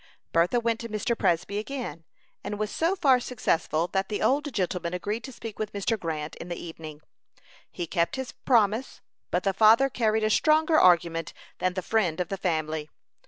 Bertha 0.33 0.59
went 0.59 0.79
to 0.79 0.89
Mr. 0.89 1.15
Presby 1.15 1.59
again, 1.59 2.05
and 2.43 2.57
was 2.57 2.71
so 2.71 2.95
far 2.95 3.19
successful 3.19 3.87
that 3.89 4.09
the 4.09 4.19
old 4.19 4.51
gentleman 4.51 4.95
agreed 4.95 5.23
to 5.25 5.31
speak 5.31 5.59
with 5.59 5.73
Mr. 5.73 5.95
Grant 5.95 6.35
in 6.37 6.47
the 6.49 6.55
evening. 6.59 7.01
He 7.71 7.85
kept 7.85 8.15
his 8.15 8.31
promise, 8.31 9.01
but 9.29 9.43
the 9.43 9.53
father 9.53 9.91
carried 9.91 10.23
a 10.23 10.31
stronger 10.31 10.79
argument 10.79 11.33
than 11.59 11.75
the 11.75 11.83
friend 11.83 12.19
of 12.19 12.29
the 12.29 12.37
family. 12.37 12.89